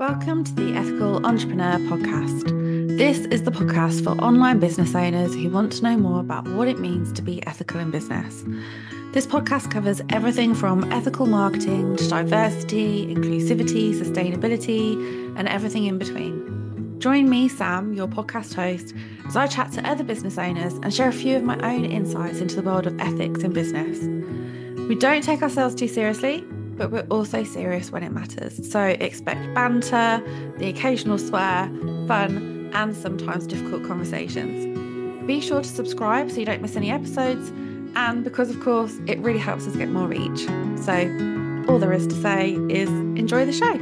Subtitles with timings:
[0.00, 2.96] Welcome to the Ethical Entrepreneur Podcast.
[2.96, 6.68] This is the podcast for online business owners who want to know more about what
[6.68, 8.44] it means to be ethical in business.
[9.12, 17.00] This podcast covers everything from ethical marketing to diversity, inclusivity, sustainability, and everything in between.
[17.00, 18.94] Join me, Sam, your podcast host,
[19.26, 22.38] as I chat to other business owners and share a few of my own insights
[22.38, 23.98] into the world of ethics in business.
[24.88, 26.46] We don't take ourselves too seriously,
[26.78, 28.70] but we're also serious when it matters.
[28.70, 30.22] So expect banter,
[30.58, 31.66] the occasional swear,
[32.06, 34.64] fun, and sometimes difficult conversations.
[35.26, 37.50] Be sure to subscribe so you don't miss any episodes,
[37.96, 40.46] and because, of course, it really helps us get more reach.
[40.84, 43.76] So, all there is to say is enjoy the show.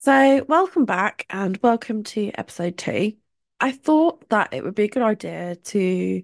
[0.00, 3.12] So, welcome back and welcome to episode two.
[3.60, 6.22] I thought that it would be a good idea to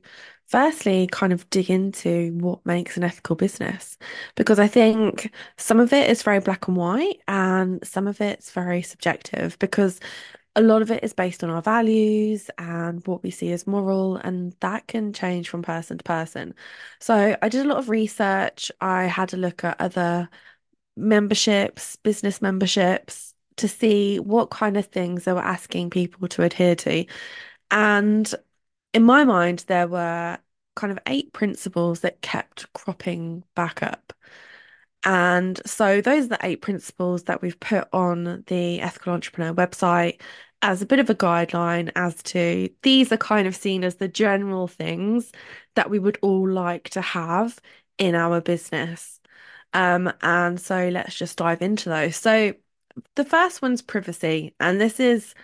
[0.50, 3.96] firstly kind of dig into what makes an ethical business
[4.34, 8.50] because I think some of it is very black and white and some of it's
[8.50, 10.00] very subjective because
[10.56, 14.16] a lot of it is based on our values and what we see as moral,
[14.16, 16.54] and that can change from person to person.
[17.00, 18.72] So I did a lot of research.
[18.80, 20.28] I had a look at other
[20.96, 26.74] memberships, business memberships, to see what kind of things they were asking people to adhere
[26.76, 27.06] to.
[27.70, 28.34] And
[28.92, 30.38] in my mind, there were
[30.76, 34.12] kind of eight principles that kept cropping back up.
[35.04, 40.20] And so those are the eight principles that we've put on the Ethical Entrepreneur website
[40.62, 44.08] as a bit of a guideline as to these are kind of seen as the
[44.08, 45.32] general things
[45.74, 47.58] that we would all like to have
[47.98, 49.20] in our business.
[49.72, 52.16] Um, and so let's just dive into those.
[52.16, 52.54] So
[53.14, 55.34] the first one's privacy, and this is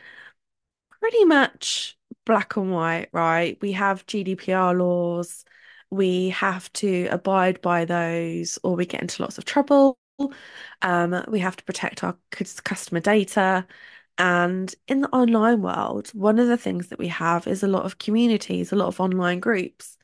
[1.00, 3.58] pretty much black and white, right?
[3.60, 5.44] We have GDPR laws,
[5.90, 9.98] we have to abide by those, or we get into lots of trouble.
[10.82, 12.16] Um, we have to protect our
[12.64, 13.66] customer data.
[14.18, 17.84] And in the online world, one of the things that we have is a lot
[17.84, 19.98] of communities, a lot of online groups.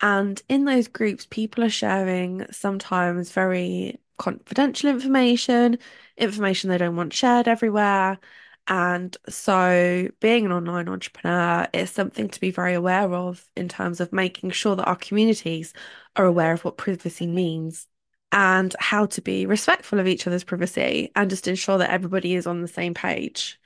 [0.00, 5.78] And in those groups, people are sharing sometimes very confidential information,
[6.16, 8.18] information they don't want shared everywhere.
[8.68, 13.98] And so, being an online entrepreneur is something to be very aware of in terms
[13.98, 15.72] of making sure that our communities
[16.16, 17.86] are aware of what privacy means
[18.30, 22.46] and how to be respectful of each other's privacy and just ensure that everybody is
[22.46, 23.58] on the same page.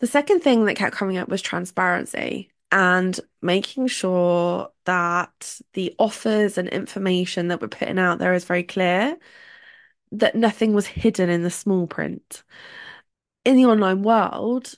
[0.00, 6.56] The second thing that kept coming up was transparency and making sure that the offers
[6.56, 9.18] and information that we're putting out there is very clear,
[10.12, 12.42] that nothing was hidden in the small print
[13.44, 14.74] in the online world,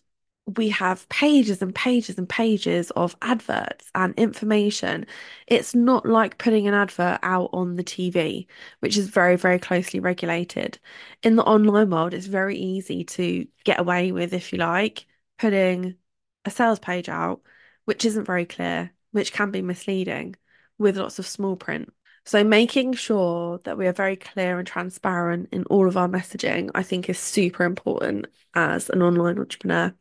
[0.57, 5.07] we have pages and pages and pages of adverts and information.
[5.49, 8.47] It's not like putting an advert out on the TV,
[8.81, 10.79] which is very, very closely regulated.
[11.23, 15.07] In the online world, it's very easy to get away with, if you like,
[15.39, 15.97] putting
[16.45, 17.43] a sales page out,
[17.85, 20.37] which isn't very clear, which can be misleading
[20.79, 21.93] with lots of small print.
[22.27, 26.71] So making sure that we are very clear and transparent in all of our messaging,
[26.75, 29.95] I think is super important as an online entrepreneur.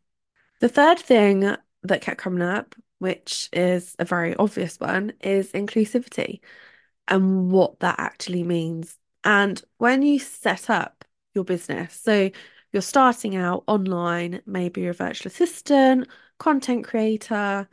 [0.59, 6.40] The third thing that kept coming up, which is a very obvious one, is inclusivity
[7.08, 8.97] and what that actually means.
[9.24, 12.31] And when you set up your business, so
[12.74, 16.08] you're starting out online, maybe you're a virtual assistant,
[16.40, 17.69] content creator,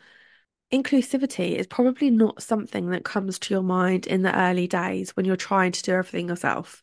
[0.73, 5.27] inclusivity is probably not something that comes to your mind in the early days when
[5.27, 6.83] you're trying to do everything yourself.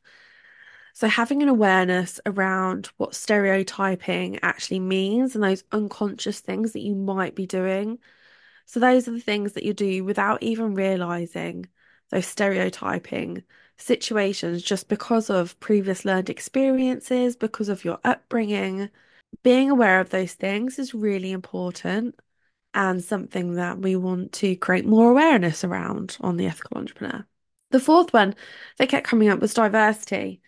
[0.93, 6.95] So, having an awareness around what stereotyping actually means and those unconscious things that you
[6.95, 7.99] might be doing.
[8.65, 11.67] So, those are the things that you do without even realizing
[12.11, 13.43] those stereotyping
[13.77, 18.89] situations just because of previous learned experiences, because of your upbringing.
[19.43, 22.19] Being aware of those things is really important
[22.73, 27.25] and something that we want to create more awareness around on the ethical entrepreneur.
[27.71, 28.35] The fourth one
[28.77, 30.41] that kept coming up was diversity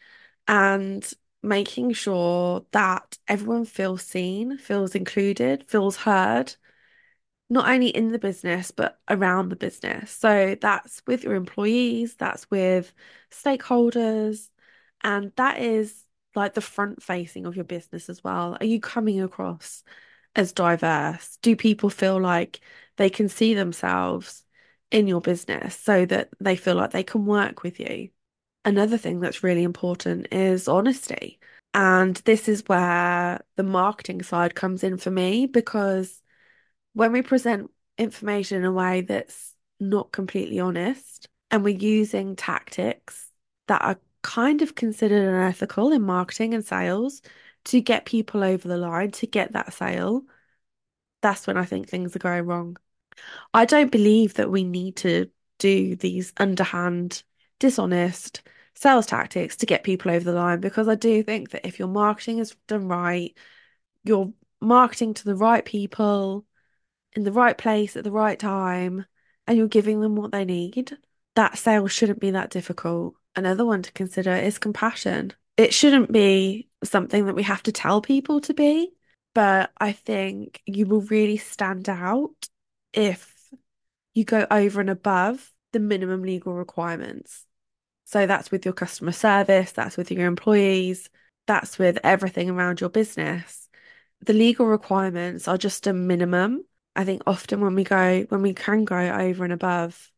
[0.47, 1.09] and
[1.43, 6.55] making sure that everyone feels seen, feels included, feels heard,
[7.49, 10.11] not only in the business, but around the business.
[10.11, 12.93] So that's with your employees, that's with
[13.31, 14.49] stakeholders,
[15.03, 16.05] and that is
[16.35, 18.55] like the front facing of your business as well.
[18.59, 19.83] Are you coming across
[20.35, 21.37] as diverse?
[21.41, 22.59] Do people feel like
[22.97, 24.43] they can see themselves
[24.91, 28.09] in your business so that they feel like they can work with you?
[28.63, 31.39] Another thing that's really important is honesty.
[31.73, 36.21] And this is where the marketing side comes in for me because
[36.93, 43.29] when we present information in a way that's not completely honest, and we're using tactics
[43.67, 47.21] that are kind of considered unethical in marketing and sales
[47.65, 50.23] to get people over the line, to get that sale,
[51.21, 52.77] that's when I think things are going wrong.
[53.53, 55.29] I don't believe that we need to
[55.59, 57.23] do these underhand,
[57.59, 58.41] dishonest
[58.73, 61.87] sales tactics to get people over the line because I do think that if your
[61.87, 63.37] marketing is done right,
[64.03, 66.45] you're marketing to the right people
[67.13, 69.05] in the right place at the right time,
[69.47, 70.97] and you're giving them what they need,
[71.35, 73.15] that sale shouldn't be that difficult.
[73.35, 75.33] Another one to consider is compassion.
[75.57, 78.91] It shouldn't be something that we have to tell people to be,
[79.33, 82.47] but I think you will really stand out
[82.93, 83.33] if
[84.13, 87.45] you go over and above the minimum legal requirements.
[88.05, 91.09] So that's with your customer service, that's with your employees,
[91.47, 93.69] that's with everything around your business.
[94.21, 96.65] The legal requirements are just a minimum.
[96.95, 100.11] I think often when we go, when we can go over and above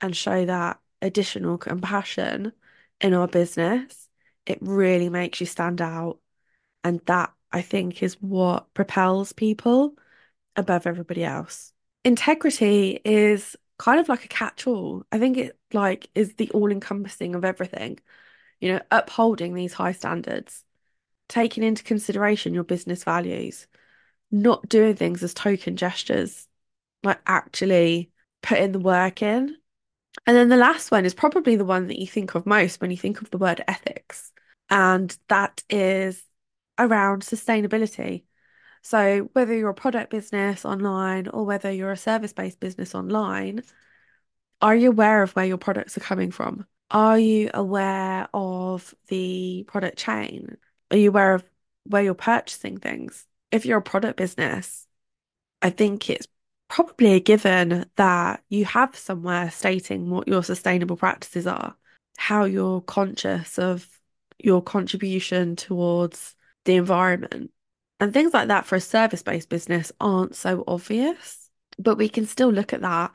[0.00, 2.52] and show that additional compassion
[3.00, 4.03] in our business,
[4.46, 6.18] it really makes you stand out.
[6.82, 9.94] And that I think is what propels people
[10.56, 11.72] above everybody else.
[12.04, 15.04] Integrity is kind of like a catch-all.
[15.10, 17.98] I think it like is the all-encompassing of everything.
[18.60, 20.64] You know, upholding these high standards,
[21.28, 23.66] taking into consideration your business values,
[24.30, 26.46] not doing things as token gestures,
[27.02, 28.10] like actually
[28.42, 29.56] putting the work in.
[30.26, 32.90] And then the last one is probably the one that you think of most when
[32.90, 34.32] you think of the word ethics,
[34.70, 36.22] and that is
[36.78, 38.24] around sustainability.
[38.82, 43.62] So, whether you're a product business online or whether you're a service-based business online,
[44.60, 46.66] are you aware of where your products are coming from?
[46.90, 50.56] Are you aware of the product chain?
[50.90, 51.44] Are you aware of
[51.84, 53.26] where you're purchasing things?
[53.50, 54.86] If you're a product business,
[55.62, 56.26] I think it's
[56.74, 61.76] probably a given that you have somewhere stating what your sustainable practices are,
[62.16, 63.88] how you're conscious of
[64.40, 66.34] your contribution towards
[66.64, 67.52] the environment.
[68.00, 71.48] And things like that for a service-based business aren't so obvious,
[71.78, 73.12] but we can still look at that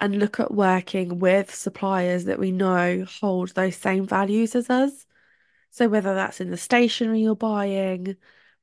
[0.00, 5.06] and look at working with suppliers that we know hold those same values as us.
[5.70, 8.16] So whether that's in the stationery you're buying,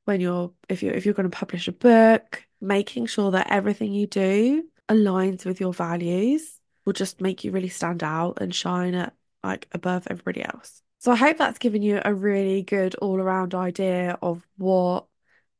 [0.04, 3.92] when you're if you're if you're going to publish a book, making sure that everything
[3.92, 8.94] you do aligns with your values will just make you really stand out and shine
[8.94, 10.82] at like above everybody else.
[10.98, 15.06] So I hope that's given you a really good all-around idea of what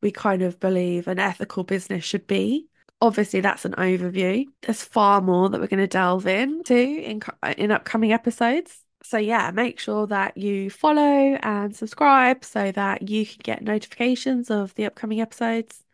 [0.01, 2.67] we kind of believe an ethical business should be.
[3.01, 4.47] Obviously, that's an overview.
[4.63, 7.23] There's far more that we're going to delve into in
[7.57, 8.84] in upcoming episodes.
[9.05, 14.51] So yeah, make sure that you follow and subscribe so that you can get notifications
[14.51, 15.85] of the upcoming episodes.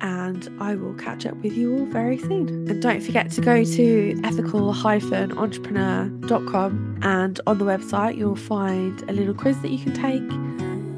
[0.00, 2.48] And I will catch up with you all very soon.
[2.68, 9.34] And don't forget to go to ethical-entrepreneur.com and on the website you'll find a little
[9.34, 10.30] quiz that you can take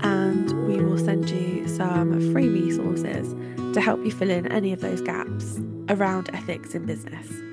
[0.04, 3.36] and we will send you some free resources
[3.74, 7.51] to help you fill in any of those gaps around ethics in business.